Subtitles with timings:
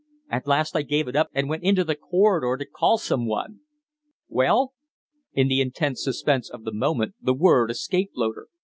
[0.31, 3.59] At last I gave it up and went into the corridor to call some one."
[4.27, 4.73] "Well?"
[5.33, 8.47] In the intense suspense of the moment the word escaped Loder.